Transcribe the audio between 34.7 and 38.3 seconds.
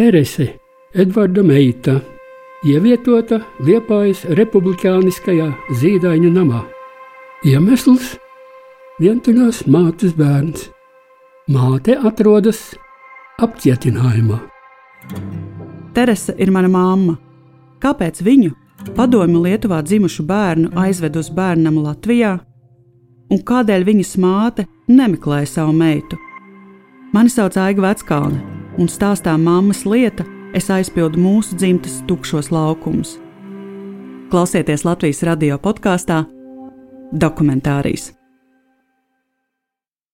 Latvijas radio podkāstā Dokumentārijas.